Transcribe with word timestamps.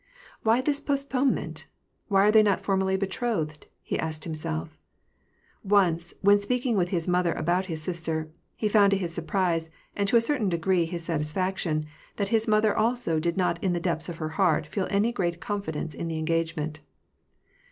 "Why 0.41 0.61
this 0.61 0.79
postponement? 0.79 1.67
Why 2.07 2.25
are 2.27 2.31
they 2.31 2.41
not 2.41 2.61
formally 2.63 2.97
betrothed?" 2.97 3.67
he 3.83 3.99
asked 3.99 4.23
himself. 4.23 4.79
Once, 5.63 6.15
when 6.23 6.39
speaking 6.39 6.75
with 6.75 6.89
his 6.89 7.07
mother 7.07 7.33
about 7.33 7.67
his 7.67 7.83
sister, 7.83 8.31
he 8.55 8.67
found 8.67 8.89
to 8.89 8.97
his 8.97 9.13
surprise, 9.13 9.69
and 9.95 10.07
to 10.07 10.17
a 10.17 10.21
cer 10.21 10.39
tain 10.39 10.49
degree 10.49 10.85
his 10.85 11.03
satisfaction, 11.03 11.85
that 12.15 12.29
his 12.29 12.47
mother 12.47 12.75
also 12.75 13.19
did 13.19 13.37
not 13.37 13.63
in 13.63 13.73
the 13.73 13.79
depths 13.79 14.09
of 14.09 14.17
her 14.17 14.29
heart 14.29 14.65
feel 14.65 14.87
any 14.89 15.11
great 15.11 15.39
confidence 15.39 15.93
in 15.93 16.07
the 16.07 16.17
engage 16.17 16.55
ment. 16.55 16.79